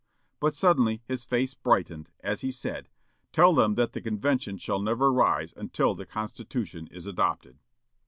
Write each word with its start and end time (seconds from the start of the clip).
But 0.39 0.55
suddenly 0.55 1.03
his 1.07 1.25
face 1.25 1.53
brightened, 1.53 2.09
as 2.21 2.41
he 2.41 2.51
said, 2.51 2.89
"Tell 3.31 3.53
them 3.53 3.75
that 3.75 3.93
the 3.93 4.01
convention 4.01 4.57
shall 4.57 4.81
never 4.81 5.13
rise 5.13 5.53
until 5.55 5.93
the 5.93 6.07
Constitution 6.07 6.87
is 6.87 7.05
adopted." 7.05 7.59